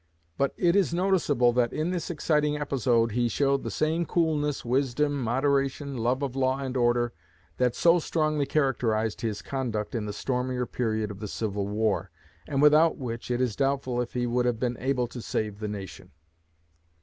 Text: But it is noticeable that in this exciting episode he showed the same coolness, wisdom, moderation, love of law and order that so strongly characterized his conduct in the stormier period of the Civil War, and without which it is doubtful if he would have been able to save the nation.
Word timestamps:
But 0.35 0.55
it 0.57 0.75
is 0.75 0.95
noticeable 0.95 1.53
that 1.53 1.71
in 1.71 1.91
this 1.91 2.09
exciting 2.09 2.57
episode 2.57 3.11
he 3.11 3.27
showed 3.29 3.61
the 3.61 3.69
same 3.69 4.07
coolness, 4.07 4.65
wisdom, 4.65 5.13
moderation, 5.15 5.95
love 5.95 6.23
of 6.23 6.35
law 6.35 6.57
and 6.57 6.75
order 6.75 7.13
that 7.57 7.75
so 7.75 7.99
strongly 7.99 8.47
characterized 8.47 9.21
his 9.21 9.43
conduct 9.43 9.93
in 9.93 10.07
the 10.07 10.11
stormier 10.13 10.65
period 10.65 11.11
of 11.11 11.19
the 11.19 11.27
Civil 11.27 11.67
War, 11.67 12.09
and 12.47 12.63
without 12.63 12.97
which 12.97 13.29
it 13.29 13.39
is 13.41 13.55
doubtful 13.55 14.01
if 14.01 14.13
he 14.13 14.25
would 14.25 14.47
have 14.47 14.59
been 14.59 14.75
able 14.79 15.05
to 15.05 15.21
save 15.21 15.59
the 15.59 15.67
nation. 15.67 16.09